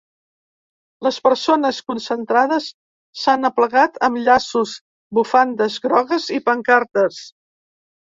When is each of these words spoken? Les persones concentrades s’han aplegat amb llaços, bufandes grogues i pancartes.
Les 1.07 1.19
persones 1.27 1.81
concentrades 1.91 2.71
s’han 3.25 3.51
aplegat 3.51 4.03
amb 4.11 4.21
llaços, 4.25 4.75
bufandes 5.21 5.81
grogues 5.89 6.31
i 6.41 6.45
pancartes. 6.53 7.25